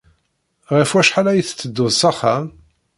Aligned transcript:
Ɣef 0.77 0.89
wacḥal 0.93 1.27
ay 1.29 1.41
tettedduḍ 1.43 1.89
s 1.99 2.01
axxam? 2.09 2.45